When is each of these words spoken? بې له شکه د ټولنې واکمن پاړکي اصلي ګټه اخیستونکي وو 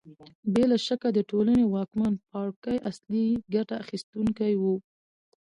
بې 0.53 0.63
له 0.71 0.77
شکه 0.85 1.09
د 1.13 1.19
ټولنې 1.29 1.63
واکمن 1.73 2.13
پاړکي 2.27 2.75
اصلي 2.89 3.27
ګټه 3.55 3.75
اخیستونکي 3.83 4.53
وو 4.61 4.75